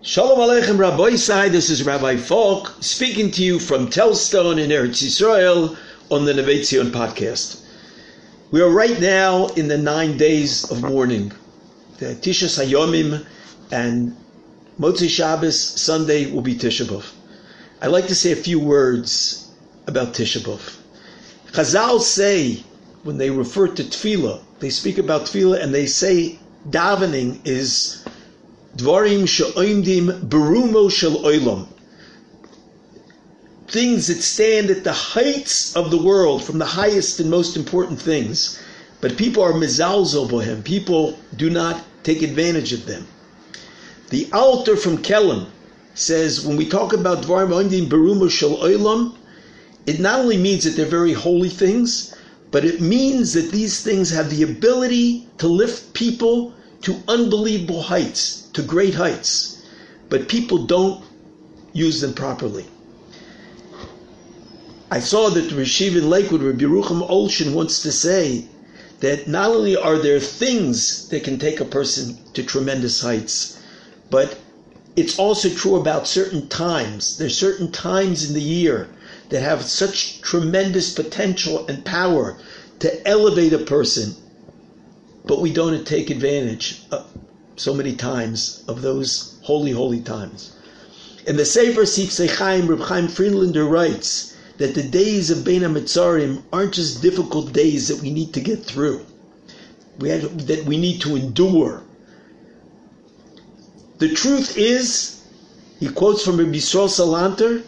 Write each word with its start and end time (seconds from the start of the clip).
Shalom 0.00 0.38
Aleichem 0.38 0.78
Rabbi 0.78 1.10
Isai, 1.10 1.50
this 1.50 1.68
is 1.70 1.82
Rabbi 1.82 2.18
Falk 2.18 2.72
speaking 2.80 3.32
to 3.32 3.42
you 3.42 3.58
from 3.58 3.88
Telz 3.88 4.14
Stone 4.14 4.60
in 4.60 4.70
Eretz 4.70 5.02
Yisrael 5.02 5.76
on 6.08 6.24
the 6.24 6.32
Neve 6.32 6.60
Tzion 6.60 6.92
podcast. 6.92 7.64
We 8.52 8.62
are 8.62 8.70
right 8.70 9.00
now 9.00 9.48
in 9.48 9.66
the 9.66 9.76
nine 9.76 10.16
days 10.16 10.70
of 10.70 10.82
mourning. 10.82 11.32
The 11.98 12.14
Tisha 12.14 12.46
Sayomim 12.46 13.26
and 13.72 14.16
Motzi 14.78 15.08
Shabbos 15.08 15.58
Sunday 15.60 16.30
will 16.30 16.42
be 16.42 16.54
Tisha 16.54 16.86
B'Av. 16.86 17.12
I'd 17.82 17.88
like 17.88 18.06
to 18.06 18.14
say 18.14 18.30
a 18.30 18.36
few 18.36 18.60
words 18.60 19.50
about 19.88 20.14
Tisha 20.14 20.38
B'Av. 20.42 20.76
Chazal 21.50 22.00
say, 22.00 22.62
when 23.02 23.18
they 23.18 23.30
refer 23.30 23.66
to 23.66 23.82
Tefillah, 23.82 24.42
they 24.60 24.70
speak 24.70 24.98
about 24.98 25.22
Tefillah 25.22 25.60
and 25.60 25.74
they 25.74 25.86
say 25.86 26.38
davening 26.70 27.44
is 27.44 28.04
Dvarim 28.78 29.26
she'oimdim 29.26 30.28
berumo 30.28 30.88
shel 30.88 31.16
oilam. 31.24 31.66
Things 33.66 34.06
that 34.06 34.22
stand 34.22 34.70
at 34.70 34.84
the 34.84 34.92
heights 34.92 35.74
of 35.74 35.90
the 35.90 35.98
world, 35.98 36.44
from 36.44 36.58
the 36.58 36.64
highest 36.64 37.18
and 37.18 37.28
most 37.28 37.56
important 37.56 38.00
things. 38.00 38.58
But 39.00 39.16
people 39.16 39.42
are 39.42 39.52
mizalzo 39.52 40.28
bohem. 40.30 40.62
People 40.62 41.18
do 41.36 41.50
not 41.50 41.84
take 42.04 42.22
advantage 42.22 42.72
of 42.72 42.86
them. 42.86 43.06
The 44.10 44.28
Alter 44.32 44.76
from 44.76 44.98
Kelm 44.98 45.46
says 45.94 46.46
when 46.46 46.56
we 46.56 46.68
talk 46.68 46.92
about 46.92 47.24
Dvarim 47.24 47.50
oimdim 47.50 47.88
berumo 47.88 48.30
shel 48.30 48.58
oilam, 48.58 49.16
it 49.86 49.98
not 49.98 50.20
only 50.20 50.36
means 50.36 50.62
that 50.62 50.76
they're 50.76 50.86
very 50.86 51.14
holy 51.14 51.48
things, 51.48 52.14
but 52.52 52.64
it 52.64 52.80
means 52.80 53.32
that 53.32 53.50
these 53.50 53.80
things 53.80 54.10
have 54.10 54.30
the 54.30 54.44
ability 54.44 55.26
to 55.38 55.48
lift 55.48 55.92
people 55.94 56.54
to 56.82 57.02
unbelievable 57.08 57.82
heights, 57.82 58.47
to 58.58 58.64
great 58.64 58.94
heights, 58.94 59.62
but 60.08 60.28
people 60.28 60.66
don't 60.66 61.04
use 61.72 62.00
them 62.00 62.12
properly. 62.12 62.66
I 64.90 64.98
saw 64.98 65.30
that 65.30 65.48
the 65.48 65.54
Rashiv 65.54 65.96
in 65.96 66.10
Lakewood, 66.10 66.42
Rabbi 66.42 66.64
Yerucham 66.64 67.08
Olshin, 67.08 67.54
wants 67.54 67.82
to 67.82 67.92
say 67.92 68.46
that 68.98 69.28
not 69.28 69.50
only 69.50 69.76
are 69.76 69.96
there 69.96 70.18
things 70.18 71.08
that 71.10 71.22
can 71.22 71.38
take 71.38 71.60
a 71.60 71.64
person 71.64 72.18
to 72.34 72.42
tremendous 72.42 73.00
heights, 73.00 73.58
but 74.10 74.36
it's 74.96 75.16
also 75.16 75.48
true 75.48 75.76
about 75.76 76.08
certain 76.08 76.48
times. 76.48 77.16
There's 77.16 77.38
certain 77.38 77.70
times 77.70 78.28
in 78.28 78.34
the 78.34 78.42
year 78.58 78.88
that 79.28 79.40
have 79.40 79.62
such 79.62 80.20
tremendous 80.20 80.92
potential 80.94 81.64
and 81.68 81.84
power 81.84 82.36
to 82.80 83.06
elevate 83.06 83.52
a 83.52 83.58
person 83.58 84.16
but 85.28 85.42
we 85.42 85.52
don't 85.52 85.86
take 85.86 86.08
advantage 86.10 86.82
so 87.58 87.74
many 87.74 87.94
times 87.94 88.62
of 88.68 88.82
those 88.82 89.34
holy, 89.42 89.72
holy 89.72 90.00
times. 90.00 90.52
In 91.26 91.36
the 91.36 91.44
Sefer 91.44 91.82
Sifsei 91.82 92.28
Chaim, 92.28 92.68
Reb 92.68 92.80
Chaim 92.80 93.08
Friedlander 93.08 93.64
writes 93.64 94.34
that 94.58 94.74
the 94.74 94.82
days 94.82 95.30
of 95.30 95.44
Bein 95.44 95.62
HaMetzarim 95.62 96.42
aren't 96.52 96.74
just 96.74 97.02
difficult 97.02 97.52
days 97.52 97.88
that 97.88 98.00
we 98.00 98.10
need 98.10 98.32
to 98.34 98.40
get 98.40 98.64
through, 98.64 99.04
we 99.98 100.08
had, 100.08 100.22
that 100.46 100.64
we 100.64 100.78
need 100.78 101.00
to 101.00 101.16
endure. 101.16 101.82
The 103.98 104.14
truth 104.14 104.56
is, 104.56 105.22
he 105.80 105.88
quotes 105.88 106.24
from 106.24 106.38
Rabbi 106.38 106.52
Yisrael 106.52 106.88
Salanter, 106.88 107.62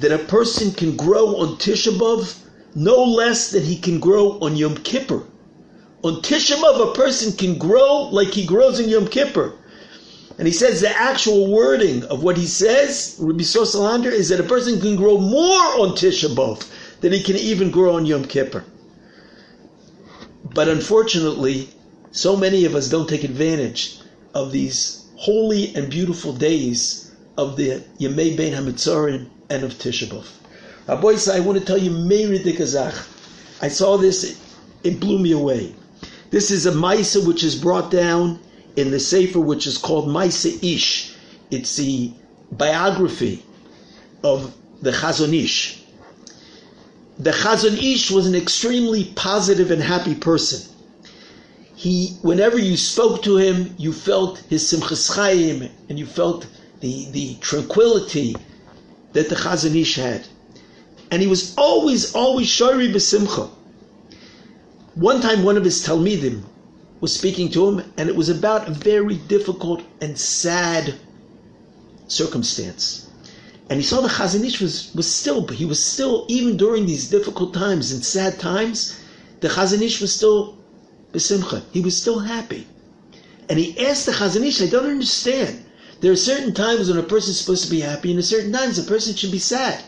that 0.00 0.12
a 0.12 0.24
person 0.24 0.72
can 0.72 0.96
grow 0.96 1.36
on 1.36 1.56
Tisha 1.56 1.92
B'Av 1.92 2.34
no 2.74 3.04
less 3.04 3.50
than 3.50 3.64
he 3.64 3.76
can 3.76 3.98
grow 3.98 4.38
on 4.40 4.56
Yom 4.56 4.76
Kippur 4.76 5.24
on 6.02 6.22
Tisha 6.22 6.56
a 6.62 6.94
person 6.94 7.32
can 7.32 7.58
grow 7.58 8.04
like 8.12 8.28
he 8.28 8.46
grows 8.46 8.78
in 8.78 8.88
Yom 8.88 9.08
Kippur. 9.08 9.52
And 10.38 10.46
he 10.46 10.52
says 10.52 10.80
the 10.80 10.90
actual 10.90 11.50
wording 11.50 12.04
of 12.04 12.22
what 12.22 12.36
he 12.36 12.46
says, 12.46 13.16
Rabbi 13.18 13.42
Sosalander, 13.42 14.12
is 14.12 14.28
that 14.28 14.38
a 14.38 14.44
person 14.44 14.80
can 14.80 14.94
grow 14.94 15.18
more 15.18 15.80
on 15.80 15.96
Tisha 15.96 16.64
than 17.00 17.12
he 17.12 17.22
can 17.22 17.36
even 17.36 17.72
grow 17.72 17.96
on 17.96 18.06
Yom 18.06 18.24
Kippur. 18.24 18.64
But 20.54 20.68
unfortunately, 20.68 21.70
so 22.12 22.36
many 22.36 22.64
of 22.64 22.76
us 22.76 22.88
don't 22.88 23.08
take 23.08 23.24
advantage 23.24 24.00
of 24.34 24.52
these 24.52 25.04
holy 25.16 25.74
and 25.74 25.90
beautiful 25.90 26.32
days 26.32 27.10
of 27.36 27.56
the 27.56 27.82
Yemei 27.98 28.36
Bein 28.36 28.52
HaMetzarim 28.52 29.28
and 29.50 29.64
of 29.64 29.72
Tisha 29.74 30.06
B'Av. 30.06 30.26
Rabbi 30.86 31.36
I 31.36 31.40
want 31.40 31.58
to 31.58 31.64
tell 31.64 31.76
you, 31.76 31.90
Meiri. 31.90 32.44
I 33.60 33.68
saw 33.68 33.96
this, 33.96 34.40
it 34.84 35.00
blew 35.00 35.18
me 35.18 35.32
away. 35.32 35.74
This 36.30 36.50
is 36.50 36.66
a 36.66 36.72
Maisa 36.72 37.26
which 37.26 37.42
is 37.42 37.54
brought 37.54 37.90
down 37.90 38.38
in 38.76 38.90
the 38.90 39.00
Sefer 39.00 39.40
which 39.40 39.66
is 39.66 39.78
called 39.78 40.08
Maisa 40.08 40.62
Ish. 40.62 41.14
It's 41.50 41.76
the 41.76 42.12
biography 42.52 43.42
of 44.22 44.54
the 44.82 44.90
Chazon 44.90 45.32
Ish. 45.32 45.82
The 47.18 47.30
Chazon 47.30 47.82
Ish 47.82 48.10
was 48.10 48.26
an 48.26 48.34
extremely 48.34 49.04
positive 49.16 49.70
and 49.70 49.82
happy 49.82 50.14
person. 50.14 50.70
He, 51.74 52.18
whenever 52.20 52.58
you 52.58 52.76
spoke 52.76 53.22
to 53.22 53.38
him, 53.38 53.74
you 53.78 53.92
felt 53.94 54.38
his 54.50 54.70
simchas 54.70 55.10
chayim, 55.16 55.70
and 55.88 55.98
you 55.98 56.04
felt 56.04 56.46
the, 56.80 57.10
the 57.12 57.36
tranquility 57.36 58.36
that 59.14 59.30
the 59.30 59.34
Chazon 59.34 59.74
Ish 59.74 59.96
had. 59.96 60.26
And 61.10 61.22
he 61.22 61.28
was 61.28 61.54
always, 61.56 62.14
always 62.14 62.48
shari 62.48 62.88
b'simcha. 62.88 63.48
One 64.98 65.20
time, 65.20 65.44
one 65.44 65.56
of 65.56 65.62
his 65.62 65.80
Talmidim 65.86 66.42
was 67.00 67.14
speaking 67.14 67.52
to 67.52 67.68
him, 67.68 67.84
and 67.96 68.08
it 68.08 68.16
was 68.16 68.28
about 68.28 68.66
a 68.66 68.72
very 68.72 69.14
difficult 69.14 69.80
and 70.00 70.18
sad 70.18 70.96
circumstance. 72.08 73.06
And 73.70 73.78
he 73.78 73.86
saw 73.86 74.00
the 74.00 74.08
Chazon 74.08 74.44
Ish 74.44 74.60
was, 74.60 74.90
was 74.96 75.06
still, 75.06 75.46
he 75.46 75.64
was 75.64 75.84
still, 75.84 76.26
even 76.26 76.56
during 76.56 76.84
these 76.86 77.08
difficult 77.08 77.54
times 77.54 77.92
and 77.92 78.04
sad 78.04 78.40
times, 78.40 78.96
the 79.38 79.46
Chazon 79.46 79.82
Ish 79.82 80.00
was 80.00 80.12
still 80.12 80.58
besimcha. 81.12 81.62
He 81.70 81.80
was 81.80 81.96
still 81.96 82.18
happy. 82.18 82.66
And 83.48 83.56
he 83.60 83.78
asked 83.78 84.06
the 84.06 84.10
Chazon 84.10 84.44
Ish, 84.44 84.62
I 84.62 84.66
don't 84.66 84.90
understand. 84.90 85.64
There 86.00 86.10
are 86.10 86.16
certain 86.16 86.52
times 86.54 86.88
when 86.88 86.98
a 86.98 87.04
person 87.04 87.30
is 87.30 87.38
supposed 87.38 87.62
to 87.66 87.70
be 87.70 87.82
happy, 87.82 88.10
and 88.10 88.18
at 88.18 88.24
certain 88.24 88.50
times 88.50 88.80
a 88.80 88.82
person 88.82 89.14
should 89.14 89.30
be 89.30 89.38
sad. 89.38 89.80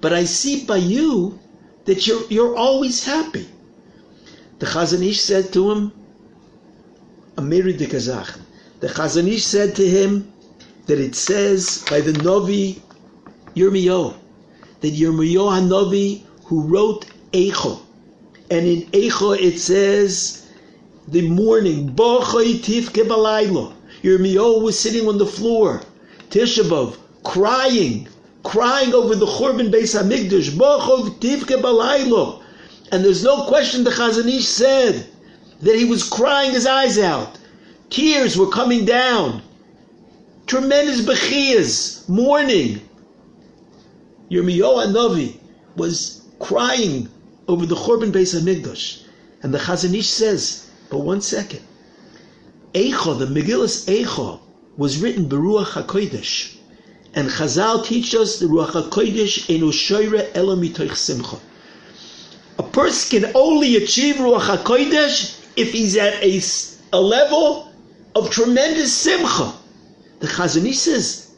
But 0.00 0.12
I 0.12 0.22
see 0.22 0.64
by 0.64 0.76
you 0.76 1.40
that 1.86 2.06
you're, 2.06 2.22
you're 2.28 2.54
always 2.54 3.02
happy. 3.04 3.48
The 4.62 4.68
Chazon 4.68 5.04
Ish 5.04 5.20
said 5.20 5.52
to 5.54 5.72
him, 5.72 5.90
Amiri 7.36 7.76
de 7.76 7.84
Kazach. 7.88 8.38
The 8.78 8.86
Chazon 8.86 9.26
Ish 9.26 9.44
said 9.44 9.74
to 9.74 9.88
him 9.88 10.32
that 10.86 11.00
it 11.00 11.16
says 11.16 11.84
by 11.90 12.00
the 12.00 12.12
Novi 12.12 12.80
Yirmiyo, 13.56 14.14
that 14.80 14.94
Yirmiyo 14.94 15.50
HaNovi 15.50 16.22
who 16.44 16.60
wrote 16.62 17.06
Eicho, 17.32 17.80
and 18.52 18.64
in 18.64 18.82
Eicho 18.92 19.36
it 19.36 19.58
says 19.58 20.46
the 21.08 21.22
morning, 21.22 21.90
Bochoi 21.96 22.60
Tifke 22.60 23.04
Balaylo. 23.04 23.72
Yirmiyo 24.04 24.62
was 24.62 24.78
sitting 24.78 25.08
on 25.08 25.18
the 25.18 25.26
floor, 25.26 25.82
Tishabov, 26.30 26.94
crying, 27.24 28.06
crying 28.44 28.94
over 28.94 29.16
the 29.16 29.26
Churban 29.26 29.72
Beis 29.72 30.00
Hamikdash, 30.00 30.50
Bochoi 30.50 31.18
Tifke 31.18 31.60
Balaylo. 31.60 32.41
And 32.92 33.02
there's 33.02 33.24
no 33.24 33.46
question 33.46 33.84
the 33.84 33.90
Chazon 33.90 34.28
Ish 34.28 34.46
said 34.46 35.06
that 35.62 35.74
he 35.74 35.86
was 35.86 36.06
crying 36.06 36.50
his 36.50 36.66
eyes 36.66 36.98
out. 36.98 37.38
Tears 37.88 38.36
were 38.36 38.50
coming 38.50 38.84
down. 38.84 39.40
Tremendous 40.46 41.00
bechiyas, 41.00 42.06
mourning. 42.06 42.82
Yirmiyahu 44.30 44.92
Navi 44.92 45.38
was 45.74 46.20
crying 46.38 47.08
over 47.48 47.64
the 47.64 47.76
Churban 47.76 48.12
Beis 48.12 48.38
Hamikdash. 48.38 49.04
And 49.42 49.54
the 49.54 49.58
Chazon 49.58 49.94
Ish 49.94 50.08
says, 50.08 50.66
but 50.90 50.98
one 50.98 51.22
second. 51.22 51.62
Eicha, 52.74 53.18
the 53.18 53.26
Megillus 53.26 53.86
Eicha, 53.86 54.38
was 54.76 54.98
written 54.98 55.30
Beruach 55.30 55.82
HaKodesh. 55.82 56.56
And 57.14 57.30
Chazal 57.30 57.86
teach 57.86 58.14
us 58.14 58.38
the 58.38 58.46
Ruach 58.46 58.72
HaKodesh 58.72 59.48
enu 59.48 59.72
elo 60.34 60.56
mitoich 60.56 60.96
simcha. 60.96 61.38
Person 62.72 63.20
can 63.20 63.32
only 63.34 63.76
achieve 63.76 64.16
Ruach 64.16 64.56
HaKodesh 64.56 65.38
if 65.56 65.72
he's 65.72 65.96
at 65.96 66.14
a, 66.22 66.40
a 66.92 67.00
level 67.00 67.70
of 68.14 68.30
tremendous 68.30 68.92
simcha. 68.94 69.52
The 70.20 70.26
Chazon 70.26 70.66
Ish 70.66 70.78
says, 70.78 71.30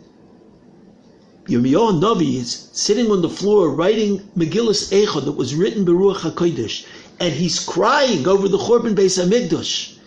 Yirmiyahu 1.47 2.01
Navi 2.01 2.37
is 2.37 2.69
sitting 2.73 3.11
on 3.11 3.21
the 3.21 3.29
floor 3.29 3.71
writing 3.71 4.21
Megillus 4.37 4.93
Eicha 4.93 5.25
that 5.25 5.33
was 5.33 5.55
written 5.55 5.85
by 5.85 5.93
Ruach 5.93 6.19
HaKodesh, 6.19 6.87
and 7.19 7.33
he's 7.35 7.59
crying 7.59 8.27
over 8.29 8.49
the 8.49 8.59
Churban 8.59 8.95
Beis 8.95 9.19
HaMikdash. 9.23 9.99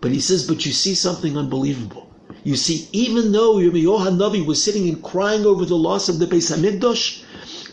But 0.00 0.12
he 0.12 0.20
says, 0.20 0.48
but 0.48 0.64
you 0.64 0.72
see 0.72 0.94
something 0.94 1.36
unbelievable. 1.36 2.10
You 2.42 2.56
see, 2.56 2.88
even 2.92 3.32
though 3.32 3.56
Yirmiyahu 3.56 4.16
Navi 4.16 4.44
was 4.46 4.62
sitting 4.62 4.88
and 4.88 5.02
crying 5.02 5.44
over 5.44 5.66
the 5.66 5.76
loss 5.76 6.08
of 6.08 6.18
the 6.18 6.26
Beis 6.26 6.50
HaMikdash, 6.50 7.22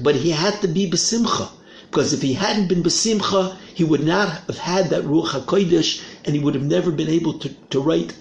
but 0.03 0.15
he 0.15 0.31
had 0.31 0.61
to 0.61 0.67
be 0.67 0.89
besimcha. 0.89 1.49
Because 1.89 2.13
if 2.13 2.21
he 2.21 2.33
hadn't 2.33 2.67
been 2.67 2.83
besimcha, 2.83 3.55
he 3.73 3.83
would 3.83 4.03
not 4.03 4.29
have 4.47 4.57
had 4.57 4.89
that 4.89 5.03
ruach 5.03 5.29
hakodesh, 5.29 6.01
and 6.25 6.35
he 6.35 6.41
would 6.41 6.53
have 6.53 6.63
never 6.63 6.91
been 6.91 7.09
able 7.09 7.39
to, 7.39 7.49
to 7.69 7.79
write 7.79 8.13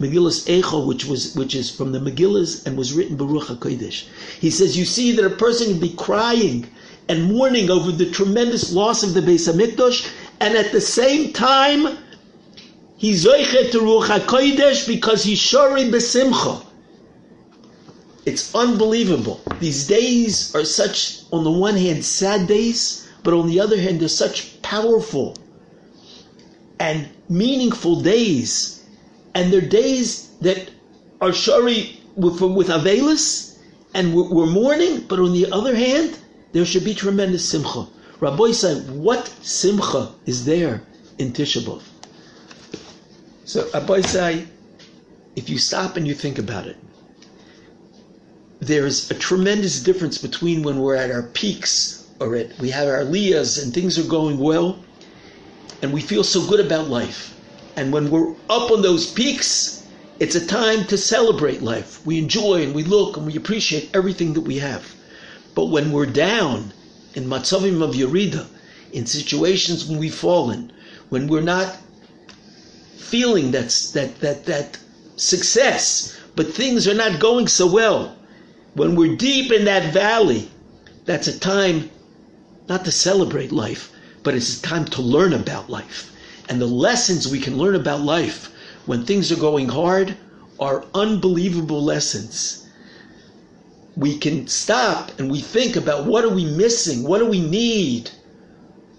Megillus 0.00 0.44
Eicho, 0.48 0.84
which 0.86 1.04
was 1.04 1.34
which 1.36 1.54
is 1.54 1.70
from 1.70 1.92
the 1.92 2.00
Megillas 2.00 2.66
and 2.66 2.76
was 2.76 2.92
written 2.92 3.16
Baruch 3.16 3.44
Hakodesh. 3.44 4.04
He 4.40 4.50
says, 4.50 4.76
you 4.76 4.84
see 4.84 5.12
that 5.12 5.24
a 5.24 5.30
person 5.30 5.68
can 5.68 5.80
be 5.80 5.94
crying 5.94 6.66
and 7.08 7.32
mourning 7.32 7.70
over 7.70 7.92
the 7.92 8.10
tremendous 8.10 8.72
loss 8.72 9.04
of 9.04 9.14
the 9.14 9.20
Beis 9.20 9.46
Hamikdash, 9.48 10.10
and 10.40 10.56
at 10.56 10.72
the 10.72 10.80
same 10.80 11.32
time, 11.32 11.96
he's 12.96 13.24
zoichet 13.24 13.70
to 13.70 13.78
Ruach 13.80 14.06
Hakodesh 14.06 14.88
because 14.88 15.22
he's 15.22 15.38
shori 15.38 15.90
besimcha. 15.90 16.64
It's 18.26 18.54
unbelievable. 18.54 19.40
These 19.60 19.86
days 19.86 20.54
are 20.54 20.64
such, 20.64 21.20
on 21.32 21.44
the 21.44 21.50
one 21.50 21.76
hand, 21.76 22.04
sad 22.04 22.46
days, 22.46 23.08
but 23.22 23.34
on 23.34 23.48
the 23.48 23.60
other 23.60 23.78
hand, 23.78 24.00
they're 24.00 24.08
such 24.08 24.60
powerful 24.62 25.36
and 26.80 27.08
meaningful 27.28 28.00
days. 28.00 28.84
And 29.34 29.52
they're 29.52 29.60
days 29.60 30.30
that 30.40 30.70
are 31.20 31.32
shari 31.32 32.00
with, 32.16 32.40
with 32.40 32.68
Avelis, 32.68 33.58
and 33.94 34.14
we're, 34.14 34.46
mourning, 34.46 35.00
but 35.02 35.20
on 35.20 35.32
the 35.32 35.50
other 35.52 35.74
hand, 35.74 36.18
there 36.52 36.64
should 36.64 36.84
be 36.84 36.94
tremendous 36.94 37.48
simcha. 37.48 37.86
Rabbi 38.20 38.52
said, 38.52 38.90
what 38.90 39.28
simcha 39.42 40.12
is 40.26 40.44
there 40.44 40.82
in 41.18 41.32
Tisha 41.32 41.62
B'Av? 41.62 41.82
So 43.44 43.68
Rabbi 43.72 44.00
say, 44.00 44.46
if 45.36 45.48
you 45.48 45.58
stop 45.58 45.96
and 45.96 46.06
you 46.08 46.14
think 46.14 46.38
about 46.38 46.66
it, 46.66 46.76
there's 48.66 49.10
a 49.10 49.14
tremendous 49.14 49.80
difference 49.80 50.18
between 50.18 50.62
when 50.62 50.78
we're 50.78 50.94
at 50.94 51.10
our 51.10 51.22
peaks 51.22 52.06
or 52.20 52.36
at 52.36 52.58
we 52.58 52.70
have 52.70 52.88
our 52.88 53.04
liyas 53.04 53.62
and 53.62 53.74
things 53.74 53.98
are 53.98 54.08
going 54.08 54.38
well 54.38 54.78
and 55.82 55.92
we 55.92 56.00
feel 56.00 56.24
so 56.24 56.46
good 56.46 56.60
about 56.60 56.88
life. 56.88 57.34
And 57.76 57.92
when 57.92 58.10
we're 58.10 58.32
up 58.48 58.70
on 58.70 58.82
those 58.82 59.10
peaks, 59.10 59.82
it's 60.18 60.34
a 60.34 60.46
time 60.46 60.86
to 60.86 60.96
celebrate 60.96 61.60
life. 61.60 62.04
We 62.06 62.18
enjoy 62.18 62.62
and 62.62 62.74
we 62.74 62.84
look 62.84 63.16
and 63.16 63.26
we 63.26 63.36
appreciate 63.36 63.90
everything 63.94 64.32
that 64.34 64.42
we 64.42 64.58
have. 64.58 64.94
But 65.54 65.66
when 65.66 65.92
we're 65.92 66.06
down 66.06 66.72
in 67.14 67.26
matzavim 67.26 67.82
of 67.82 67.94
yerida, 67.94 68.46
in 68.92 69.06
situations 69.06 69.84
when 69.84 69.98
we've 69.98 70.14
fallen, 70.14 70.72
when 71.08 71.26
we're 71.26 71.42
not 71.42 71.76
feeling 72.96 73.50
that's 73.50 73.90
that 73.90 74.20
that 74.20 74.46
that 74.46 74.78
success, 75.16 76.16
but 76.36 76.54
things 76.54 76.88
are 76.88 76.94
not 76.94 77.20
going 77.20 77.48
so 77.48 77.66
well, 77.66 78.16
when 78.74 78.96
we're 78.96 79.16
deep 79.16 79.52
in 79.52 79.64
that 79.64 79.92
valley, 79.92 80.50
that's 81.04 81.28
a 81.28 81.38
time 81.38 81.90
not 82.68 82.84
to 82.84 82.92
celebrate 82.92 83.52
life, 83.52 83.92
but 84.22 84.34
it's 84.34 84.58
a 84.58 84.62
time 84.62 84.84
to 84.86 85.02
learn 85.02 85.32
about 85.32 85.70
life. 85.70 86.12
And 86.48 86.60
the 86.60 86.66
lessons 86.66 87.30
we 87.30 87.40
can 87.40 87.56
learn 87.56 87.74
about 87.74 88.00
life 88.00 88.52
when 88.86 89.04
things 89.04 89.30
are 89.32 89.36
going 89.36 89.68
hard 89.68 90.16
are 90.58 90.84
unbelievable 90.94 91.82
lessons. 91.82 92.66
We 93.96 94.18
can 94.18 94.48
stop 94.48 95.18
and 95.18 95.30
we 95.30 95.40
think 95.40 95.76
about 95.76 96.06
what 96.06 96.24
are 96.24 96.34
we 96.34 96.44
missing? 96.44 97.04
What 97.04 97.18
do 97.18 97.26
we 97.26 97.40
need? 97.40 98.10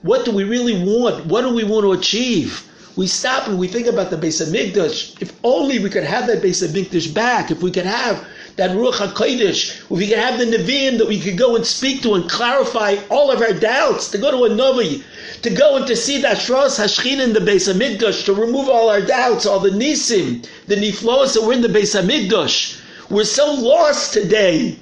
What 0.04 0.24
do 0.24 0.31
we 0.31 0.44
really 0.44 0.83
want? 0.83 1.25
What 1.25 1.42
do 1.42 1.54
we 1.54 1.63
want 1.63 1.83
to 1.83 1.92
achieve? 1.92 2.66
We 2.95 3.07
stop 3.07 3.48
and 3.48 3.60
we 3.60 3.68
think 3.68 3.88
about 3.88 4.10
the 4.10 4.16
Beis 4.16 4.42
Hamikdash. 4.42 5.21
If 5.21 5.38
only 5.44 5.80
we 5.80 5.89
could 5.89 6.06
have 6.06 6.28
that 6.28 6.42
Beis 6.42 6.66
Hamikdash 6.66 7.13
back. 7.13 7.51
If 7.51 7.62
we 7.62 7.71
could 7.71 7.86
have 7.86 8.25
that 8.56 8.72
Ruach 8.72 8.94
HaKodesh, 8.94 9.81
if 9.81 9.90
we 9.90 10.07
could 10.07 10.18
have 10.18 10.40
the 10.40 10.46
Nevi'im 10.46 10.98
that 10.98 11.07
we 11.07 11.19
could 11.19 11.38
go 11.38 11.56
and 11.56 11.66
speak 11.66 12.02
to 12.04 12.13
and 12.13 12.30
clarify 12.30 12.96
all 13.10 13.30
of 13.30 13.42
our 13.42 13.52
doubts, 13.52 14.10
to 14.12 14.18
go 14.18 14.31
to 14.31 14.46
a 14.46 14.56
Navi, 14.56 15.04
to 15.42 15.50
go 15.50 15.75
and 15.75 15.86
to 15.88 15.96
see 15.96 16.22
that 16.22 16.38
Ashras 16.38 16.80
Hashchin 16.80 17.22
in 17.22 17.34
the 17.34 17.40
Beis 17.40 17.72
Hamikdash, 17.72 18.24
to 18.25 18.34
remove 18.34 18.69
all 18.69 18.90
our 18.90 19.02
doubts, 19.02 19.46
all 19.46 19.60
the 19.60 19.72
Nisim, 19.72 20.48
the 20.68 20.75
Niflos 20.75 21.34
that 21.34 21.44
were 21.44 21.52
in 21.52 21.62
the 21.62 21.68
Beis 21.68 22.00
Hamikdash. 22.00 22.81
We're 23.10 23.25
so 23.25 23.54
lost 23.54 24.13
today. 24.13 24.80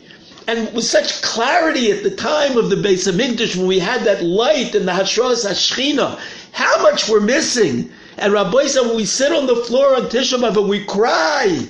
And 0.47 0.71
with 0.75 0.85
such 0.85 1.21
clarity 1.23 1.91
at 1.91 2.03
the 2.03 2.11
time 2.11 2.57
of 2.57 2.69
the 2.69 2.75
Beis 2.75 3.11
Hamikdash, 3.11 3.55
when 3.55 3.65
we 3.65 3.79
had 3.79 4.01
that 4.01 4.23
light 4.23 4.75
and 4.75 4.87
the 4.87 4.91
Hashras 4.91 5.49
Hashchina, 5.49 6.19
how 6.51 6.83
much 6.83 7.09
we're 7.09 7.21
missing. 7.21 7.89
And 8.19 8.33
Rabbi 8.33 8.67
said, 8.67 8.85
when 8.85 8.97
we 8.97 9.05
sit 9.05 9.31
on 9.31 9.47
the 9.47 9.55
floor 9.55 9.95
on 9.95 10.03
Tisha 10.03 10.37
B'Av 10.37 10.67
we 10.67 10.85
cry, 10.85 11.67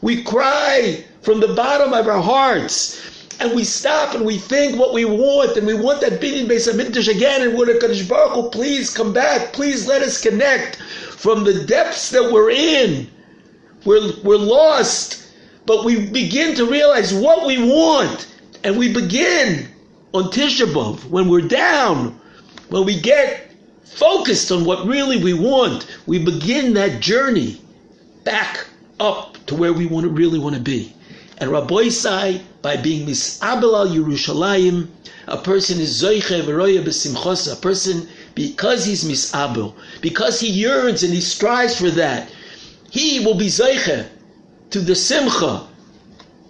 we 0.00 0.24
cry 0.24 1.04
from 1.24 1.40
the 1.40 1.54
bottom 1.54 1.92
of 1.94 2.06
our 2.06 2.20
hearts. 2.20 3.00
And 3.40 3.52
we 3.54 3.64
stop 3.64 4.14
and 4.14 4.24
we 4.24 4.38
think 4.38 4.78
what 4.78 4.92
we 4.92 5.04
want, 5.04 5.56
and 5.56 5.66
we 5.66 5.74
want 5.74 6.00
that 6.02 6.20
binyan 6.20 6.46
Beis 6.46 6.70
Hamikdash 6.70 7.08
again. 7.08 7.42
And 7.42 7.58
we're 7.58 7.66
Kadosh 7.66 8.08
Baruch 8.08 8.52
please 8.52 8.90
come 8.90 9.12
back, 9.12 9.52
please 9.52 9.88
let 9.88 10.02
us 10.02 10.22
connect 10.22 10.76
from 10.76 11.42
the 11.42 11.64
depths 11.64 12.10
that 12.10 12.30
we're 12.30 12.50
in. 12.50 13.10
We're 13.84 14.12
we're 14.22 14.36
lost, 14.36 15.32
but 15.66 15.84
we 15.84 16.06
begin 16.10 16.54
to 16.56 16.66
realize 16.66 17.12
what 17.12 17.46
we 17.46 17.58
want, 17.58 18.32
and 18.62 18.78
we 18.78 18.92
begin 18.92 19.68
on 20.12 20.24
Tisha 20.24 20.72
B'av 20.72 21.04
when 21.10 21.28
we're 21.28 21.48
down, 21.48 22.18
when 22.68 22.84
we 22.84 23.00
get 23.00 23.52
focused 23.84 24.52
on 24.52 24.64
what 24.64 24.86
really 24.86 25.22
we 25.22 25.34
want. 25.34 25.86
We 26.06 26.24
begin 26.24 26.74
that 26.74 27.00
journey 27.00 27.60
back 28.22 28.66
up 29.00 29.36
to 29.46 29.56
where 29.56 29.72
we 29.72 29.86
want 29.86 30.04
to 30.04 30.10
really 30.10 30.38
want 30.38 30.54
to 30.54 30.60
be. 30.60 30.94
And 31.38 31.50
Rabbi 31.50 31.88
Sai, 31.88 32.42
by 32.62 32.76
being 32.76 33.06
misabel 33.06 33.74
al 33.74 33.88
Yerushalayim, 33.88 34.88
a 35.26 35.36
person 35.36 35.80
is 35.80 36.02
zoiche 36.02 36.42
v'roya 36.42 36.84
b'simchos, 36.84 37.52
a 37.52 37.56
person, 37.56 38.08
because 38.34 38.84
he's 38.84 39.04
misabel, 39.04 39.74
because 40.00 40.40
he 40.40 40.48
yearns 40.48 41.02
and 41.02 41.12
he 41.12 41.20
strives 41.20 41.76
for 41.78 41.90
that, 41.90 42.30
he 42.90 43.24
will 43.24 43.34
be 43.34 43.46
zoiche 43.46 44.06
to 44.70 44.80
the 44.80 44.94
simcha 44.94 45.66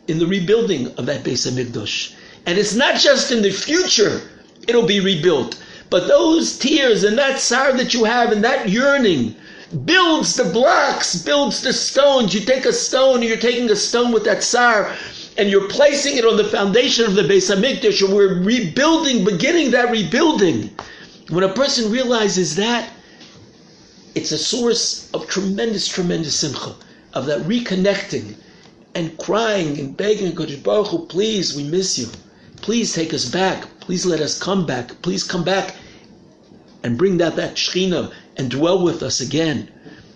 in 0.07 0.19
the 0.19 0.27
rebuilding 0.27 0.89
of 0.99 1.07
that 1.07 1.25
Beis 1.25 1.51
Hamikdash. 1.51 2.13
And 2.47 2.59
it's 2.59 2.75
not 2.75 2.97
just 2.97 3.33
in 3.33 3.43
the 3.43 3.51
future 3.51 4.21
it'll 4.69 4.87
be 4.87 5.01
rebuilt, 5.01 5.59
but 5.91 6.09
those 6.09 6.59
tears 6.59 7.05
and 7.05 7.17
that 7.19 7.39
sorrow 7.39 7.77
that 7.77 7.95
you 7.95 8.05
have 8.05 8.33
and 8.33 8.45
that 8.45 8.69
yearning 8.69 9.35
builds 9.85 10.37
the 10.37 10.45
blocks, 10.45 11.23
builds 11.23 11.63
the 11.63 11.73
stones. 11.73 12.35
You 12.35 12.41
take 12.41 12.65
a 12.65 12.73
stone, 12.73 13.17
and 13.17 13.25
you're 13.25 13.37
taking 13.37 13.71
a 13.71 13.77
stone 13.77 14.13
with 14.13 14.25
that 14.25 14.43
sar, 14.43 14.95
and 15.37 15.49
you're 15.49 15.69
placing 15.69 16.17
it 16.17 16.25
on 16.25 16.37
the 16.37 16.45
foundation 16.45 17.07
of 17.07 17.15
the 17.15 17.23
Beis 17.23 17.55
Hamikdash, 17.55 18.05
and 18.05 18.15
we're 18.15 18.43
rebuilding, 18.43 19.25
beginning 19.25 19.71
that 19.73 19.91
rebuilding. 19.91 20.71
When 21.29 21.45
a 21.45 21.53
person 21.53 21.91
realizes 21.91 22.57
that, 22.57 22.91
it's 24.15 24.33
a 24.33 24.39
source 24.39 25.11
of 25.13 25.27
tremendous, 25.27 25.89
tremendous 25.89 26.39
simcha, 26.39 26.75
of 27.15 27.27
that 27.27 27.41
reconnecting 27.43 28.37
and 28.95 29.17
crying 29.19 29.79
and 29.79 29.97
begging 29.97 30.33
Kodesh 30.33 30.63
Baruch 30.63 30.89
Hu, 30.89 31.07
please, 31.07 31.57
we 31.57 31.65
miss 31.65 31.99
you. 31.99 32.07
Please 32.57 32.93
take 32.95 33.13
us 33.13 33.29
back. 33.29 33.67
Please 33.81 34.07
let 34.07 34.21
us 34.21 34.39
come 34.39 34.67
back. 34.67 35.03
Please 35.03 35.25
come 35.25 35.45
back 35.45 35.75
and 36.83 36.97
bring 36.97 37.19
that 37.19 37.37
that 37.37 37.57
Shechina 37.57 38.13
and 38.37 38.51
dwell 38.51 38.83
with 38.83 39.03
us 39.03 39.21
again. 39.21 39.69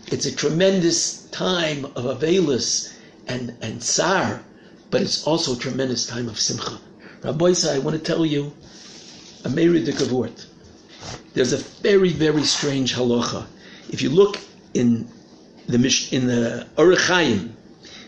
It's 0.06 0.26
a 0.26 0.34
tremendous 0.34 1.24
time 1.30 1.84
of 1.84 2.04
Avelis 2.04 2.92
and, 3.26 3.54
and 3.60 3.82
Tsar, 3.82 4.42
but 4.90 5.02
it's 5.02 5.24
also 5.24 5.54
a 5.54 5.58
tremendous 5.58 6.06
time 6.06 6.28
of 6.28 6.40
Simcha. 6.40 6.78
Rabbi 7.22 7.52
I 7.68 7.78
want 7.78 7.96
to 7.96 8.02
tell 8.02 8.24
you 8.24 8.52
a 9.44 9.48
Meri 9.48 9.84
de 9.84 9.92
Kavort. 9.92 10.46
There's 11.34 11.52
a 11.52 11.58
very, 11.58 12.10
very 12.10 12.42
strange 12.44 12.94
halacha. 12.94 13.46
If 13.90 14.02
you 14.02 14.10
look 14.10 14.38
in 14.74 15.08
the 15.66 15.76
in 16.10 16.26
the 16.26 16.66
Orach 16.76 17.06
Chaim, 17.06 17.56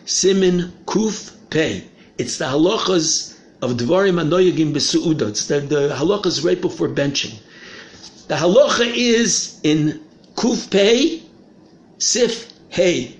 Simin 0.07 0.73
Kuf 0.87 1.33
Pei, 1.51 1.85
it's 2.19 2.39
the 2.39 2.47
halachas 2.47 3.39
of 3.63 3.73
Dvarim 3.73 4.21
Anoyagim 4.21 4.73
Besuuda. 4.73 5.29
It's 5.29 5.47
the, 5.47 5.61
the 5.61 5.95
halachas 5.95 6.45
right 6.45 6.61
before 6.61 6.89
benching. 6.89 7.35
The 8.31 8.37
halacha 8.37 8.87
is 8.95 9.57
in 9.65 9.99
Kuf 10.37 10.71
Pei, 10.71 11.21
Sif 11.99 12.53
Hey. 12.69 13.17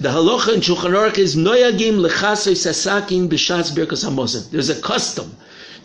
The 0.00 0.08
halacha 0.08 0.54
in 0.54 0.60
Shulchan 0.60 0.94
Aruch 0.96 1.18
is 1.18 1.36
noyagim 1.36 2.00
lechasoy 2.00 2.56
sasakin 2.56 3.28
b'shas 3.28 3.76
birkas 3.76 4.02
hamozim. 4.02 4.50
There's 4.50 4.70
a 4.70 4.80
custom 4.80 5.36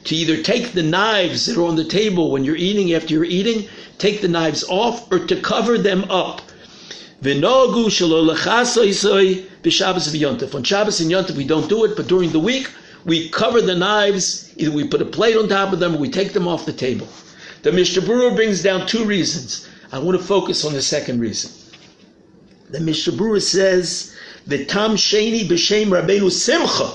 to 0.06 0.16
either 0.16 0.42
take 0.42 0.72
the 0.72 0.84
knives 0.84 1.48
that 1.48 1.58
are 1.58 1.66
on 1.66 1.76
the 1.76 1.84
table 1.84 2.32
when 2.32 2.46
you're 2.46 2.56
eating 2.56 2.94
after 2.94 3.14
you're 3.14 3.26
eating, 3.26 3.68
take 3.98 4.22
the 4.22 4.30
knives 4.30 4.64
off, 4.70 5.12
or 5.12 5.20
to 5.20 5.36
cover 5.36 5.78
them 5.78 6.10
up. 6.10 6.42
V'nogu 7.22 7.88
shelo 7.88 8.34
lechasoy 8.34 8.94
soy 8.94 9.44
b'shabbos 9.64 10.08
v'yontif. 10.16 10.56
On 10.56 10.64
Shabbos 10.64 11.02
and 11.02 11.12
Yontif 11.12 11.36
we 11.36 11.44
don't 11.44 11.68
do 11.68 11.84
it, 11.84 11.98
but 11.98 12.08
during 12.08 12.32
the 12.32 12.40
week 12.40 12.72
we 13.06 13.30
cover 13.30 13.62
the 13.62 13.76
knives, 13.76 14.54
either 14.58 14.72
we 14.72 14.88
put 14.88 15.02
a 15.02 15.06
plate 15.06 15.36
on 15.36 15.48
top 15.48 15.74
of 15.74 15.80
them 15.80 15.96
or 15.96 15.98
we 15.98 16.10
take 16.10 16.34
them 16.34 16.48
off 16.48 16.66
the 16.66 16.74
table. 16.74 17.08
The 17.64 17.72
Mishnah 17.72 18.04
Berurah 18.04 18.36
brings 18.36 18.62
down 18.62 18.88
two 18.88 19.06
reasons. 19.06 19.68
I 19.92 20.00
want 20.00 20.20
to 20.20 20.24
focus 20.24 20.66
on 20.66 20.74
the 20.74 20.82
second 20.82 21.20
reason. 21.20 21.52
The 22.70 22.80
Mishnah 22.80 23.14
Berurah 23.14 23.42
says, 23.42 24.16
the 24.48 24.66
Tam 24.66 24.92
Sheni 24.92 25.44
B'Shem 25.44 25.88
Rabbeinu 25.88 26.32
Simcha. 26.32 26.94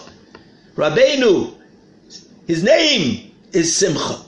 Rabbeinu, 0.75 1.55
his 2.47 2.63
name 2.63 3.33
is 3.53 3.75
Simcha. 3.77 4.21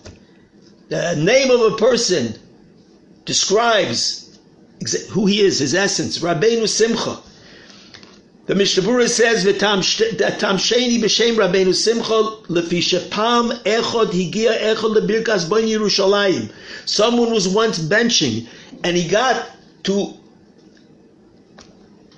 The 0.89 1.17
name 1.17 1.51
of 1.51 1.73
a 1.73 1.77
person 1.77 2.35
describes 3.25 4.39
who 5.11 5.27
he 5.27 5.41
is, 5.41 5.59
his 5.59 5.75
essence. 5.75 6.19
Rabbeinu 6.19 6.69
Simcha. 6.69 7.19
The 8.49 8.55
Mishnah 8.55 9.09
says, 9.09 9.45
"V'tam 9.45 9.81
sheni 9.83 10.99
b'shem 10.99 11.37
Rabbeinu 11.37 11.75
Simcha 11.75 12.49
lefi 12.49 12.79
shepam 12.81 13.53
echod 13.65 14.13
higia 14.13 14.59
echod 14.75 14.97
lebirkas 14.97 15.47
bon 15.47 15.65
Yerushalayim." 15.65 16.49
Someone 16.87 17.31
was 17.31 17.47
once 17.47 17.79
benching, 17.79 18.47
and 18.83 18.97
he 18.97 19.07
got 19.07 19.51
to 19.83 20.15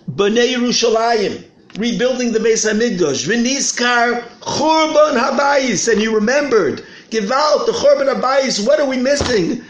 Bnei 0.09 0.55
Yerushalayim, 0.55 1.43
rebuilding 1.77 2.31
the 2.31 2.39
Beis 2.39 2.65
Hamikdash. 2.65 3.27
V'niskar 3.27 4.23
churban 4.41 5.19
habayis, 5.21 5.89
and 5.91 6.01
he 6.01 6.07
remembered, 6.07 6.85
give 7.11 7.33
out 7.33 7.67
the 7.67 7.73
churban 7.73 8.07
habayis. 8.07 8.65
What 8.65 8.79
are 8.79 8.87
we 8.87 8.99
missing? 8.99 9.65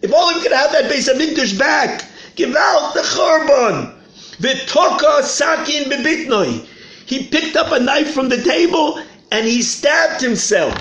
If 0.00 0.10
only 0.10 0.36
we 0.36 0.40
could 0.40 0.52
have 0.52 0.72
that 0.72 0.90
Beis 0.90 1.12
Hamikdash 1.12 1.58
back. 1.58 2.08
Give 2.34 2.56
out 2.56 2.94
the 2.94 3.00
churban. 3.00 3.98
V'toka 4.42 5.22
sakin 5.22 5.84
bebitnoi. 5.84 6.66
He 7.06 7.28
picked 7.28 7.56
up 7.56 7.70
a 7.70 7.78
knife 7.78 8.12
from 8.12 8.28
the 8.28 8.42
table 8.42 9.00
and 9.30 9.46
he 9.46 9.62
stabbed 9.62 10.20
himself. 10.20 10.74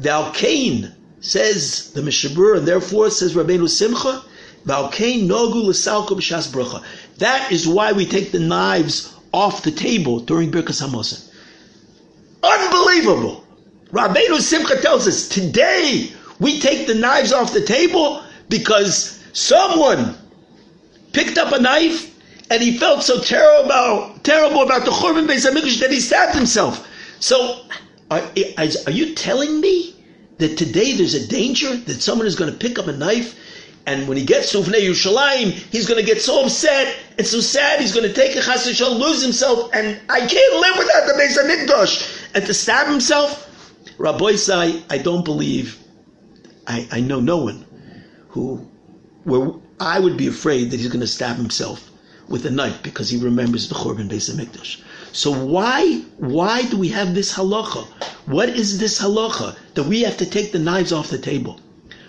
Valkain 0.00 0.94
says 1.20 1.92
the 1.92 2.02
Mishnah 2.02 2.30
Berurah, 2.30 2.58
and 2.58 2.68
therefore 2.68 3.10
says 3.10 3.34
Rabbeinu 3.34 3.68
Simcha, 3.68 4.22
nogu. 4.64 6.84
That 7.18 7.52
is 7.52 7.66
why 7.66 7.92
we 7.92 8.06
take 8.06 8.30
the 8.30 8.38
knives 8.38 9.12
off 9.34 9.64
the 9.64 9.72
table 9.72 10.20
during 10.20 10.52
Birkas 10.52 10.80
Hamazon. 10.80 11.28
Unbelievable! 12.44 13.44
Rabbeinu 13.90 14.40
Simcha 14.40 14.80
tells 14.80 15.08
us 15.08 15.28
today 15.28 16.12
we 16.38 16.60
take 16.60 16.86
the 16.86 16.94
knives 16.94 17.32
off 17.32 17.52
the 17.52 17.64
table 17.64 18.22
because 18.48 19.18
someone 19.32 20.14
picked 21.12 21.38
up 21.38 21.52
a 21.52 21.60
knife 21.60 22.14
and 22.50 22.62
he 22.62 22.78
felt 22.78 23.02
so 23.02 23.20
terrible 23.20 24.14
terrible 24.22 24.62
about 24.62 24.84
the 24.84 24.90
Churban 24.90 25.26
Beis 25.26 25.48
Hamikdash 25.48 25.80
that 25.80 25.90
he 25.90 26.00
stabbed 26.00 26.34
himself. 26.34 26.86
So, 27.20 27.64
are, 28.10 28.22
are 28.58 28.92
you 28.92 29.14
telling 29.14 29.60
me 29.60 29.94
that 30.38 30.56
today 30.56 30.94
there's 30.94 31.14
a 31.14 31.26
danger 31.26 31.76
that 31.76 32.00
someone 32.00 32.26
is 32.26 32.36
going 32.36 32.50
to 32.52 32.56
pick 32.56 32.78
up 32.78 32.86
a 32.86 32.92
knife 32.92 33.38
and 33.88 34.06
when 34.06 34.18
he 34.18 34.24
gets 34.24 34.52
to 34.52 34.58
Ufnei 34.58 34.86
Yerushalayim, 34.86 35.50
he's 35.72 35.88
going 35.88 35.98
to 35.98 36.04
get 36.04 36.20
so 36.20 36.44
upset 36.44 36.94
and 37.16 37.26
so 37.26 37.40
sad, 37.40 37.80
he's 37.80 37.94
going 37.94 38.06
to 38.06 38.12
take 38.12 38.36
a 38.36 38.42
chas 38.42 38.80
lose 38.82 39.22
himself, 39.22 39.70
and 39.72 39.98
I 40.10 40.20
can't 40.20 40.60
live 40.60 40.76
without 40.76 41.06
the 41.06 41.14
Beis 41.14 41.38
Hamikdash, 41.38 42.28
and 42.34 42.44
to 42.44 42.52
stab 42.52 42.86
himself. 42.86 43.46
Rabbi 43.96 44.36
Sai, 44.36 44.82
I 44.90 44.98
don't 44.98 45.24
believe, 45.24 45.78
I, 46.66 46.86
I 46.92 47.00
know 47.00 47.18
no 47.18 47.38
one 47.38 47.64
who, 48.28 48.56
where 49.24 49.52
I 49.80 49.98
would 49.98 50.18
be 50.18 50.26
afraid 50.26 50.70
that 50.70 50.76
he's 50.76 50.88
going 50.88 51.00
to 51.00 51.06
stab 51.06 51.36
himself 51.36 51.90
with 52.28 52.44
a 52.44 52.50
knife 52.50 52.82
because 52.82 53.08
he 53.10 53.16
remembers 53.16 53.68
the 53.68 53.74
Churban 53.74 54.08
Beis 54.08 54.30
Hamikdash. 54.30 54.80
So 55.12 55.30
why 55.32 56.02
why 56.18 56.62
do 56.62 56.76
we 56.76 56.88
have 56.88 57.14
this 57.14 57.34
halacha? 57.34 57.86
What 58.26 58.50
is 58.50 58.78
this 58.78 59.00
halacha 59.00 59.56
that 59.74 59.84
we 59.84 60.02
have 60.02 60.18
to 60.18 60.26
take 60.26 60.52
the 60.52 60.58
knives 60.58 60.92
off 60.92 61.08
the 61.08 61.18
table? 61.18 61.60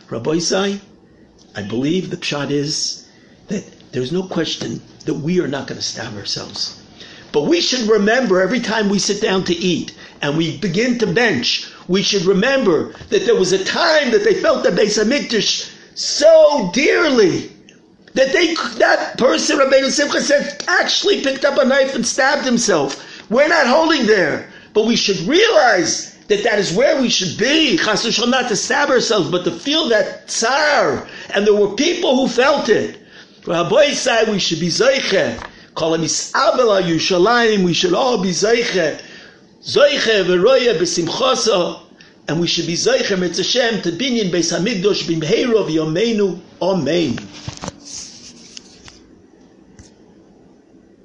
Rabbi 0.09 0.39
Sai, 0.39 0.81
I 1.55 1.61
believe 1.61 2.09
the 2.09 2.17
pshat 2.17 2.51
is 2.51 3.05
that 3.47 3.63
there's 3.91 4.11
no 4.11 4.23
question 4.23 4.81
that 5.05 5.13
we 5.15 5.39
are 5.39 5.47
not 5.47 5.67
going 5.67 5.79
to 5.79 5.85
stab 5.85 6.15
ourselves. 6.15 6.81
But 7.31 7.43
we 7.43 7.61
should 7.61 7.87
remember 7.87 8.41
every 8.41 8.59
time 8.59 8.89
we 8.89 8.99
sit 8.99 9.21
down 9.21 9.43
to 9.45 9.55
eat 9.55 9.93
and 10.21 10.35
we 10.35 10.57
begin 10.57 10.97
to 10.99 11.07
bench, 11.07 11.67
we 11.87 12.01
should 12.01 12.25
remember 12.25 12.93
that 13.09 13.25
there 13.25 13.35
was 13.35 13.51
a 13.51 13.63
time 13.63 14.11
that 14.11 14.23
they 14.23 14.33
felt 14.33 14.63
the 14.63 14.71
Beis 14.71 15.01
Hamikdash 15.01 15.71
so 15.95 16.71
dearly 16.73 17.51
that 18.19 18.33
they 18.33 18.53
that 18.79 19.17
person 19.17 19.57
Rabbeinu 19.59 19.89
Simcha 19.89 20.21
said 20.21 20.61
actually 20.67 21.21
picked 21.21 21.45
up 21.45 21.57
a 21.57 21.63
knife 21.65 21.95
and 21.95 22.05
stabbed 22.05 22.45
himself. 22.45 23.05
We're 23.31 23.47
not 23.47 23.65
holding 23.65 24.07
there, 24.07 24.49
but 24.73 24.85
we 24.85 24.97
should 24.97 25.19
realize 25.21 26.17
that 26.27 26.43
that 26.43 26.59
is 26.59 26.73
where 26.73 27.01
we 27.01 27.09
should 27.09 27.37
be. 27.37 27.77
Chas 27.77 28.19
not 28.27 28.49
to 28.49 28.57
stab 28.57 28.89
ourselves, 28.89 29.31
but 29.31 29.45
to 29.45 29.51
feel 29.51 29.87
that 29.89 30.27
tsar. 30.27 31.07
And 31.33 31.47
there 31.47 31.55
were 31.55 31.75
people 31.75 32.17
who 32.17 32.27
felt 32.27 32.67
it. 32.67 32.99
Rabbi 33.47 33.91
said 33.91 34.27
we 34.27 34.39
should 34.39 34.59
be 34.59 34.67
zeiche. 34.67 35.41
Call 35.75 35.93
him 35.93 36.03
Isabel 36.03 36.81
Yushalayim. 36.83 37.63
We 37.63 37.73
should 37.73 37.93
all 37.93 38.21
be 38.21 38.31
zeiche. 38.31 39.01
Zeiche 39.63 40.25
v'roya 40.25 40.77
b'simchosa. 40.77 41.83
And 42.27 42.41
we 42.41 42.47
should 42.47 42.67
be 42.67 42.73
zeiche 42.73 43.17
mitzvah 43.17 43.81
to 43.81 43.91
binyan 43.91 44.29
beis 44.29 44.51
hamikdash 44.51 45.03
b'mheirov 45.07 45.69
yomeinu. 45.69 46.39
Amen. 46.61 47.17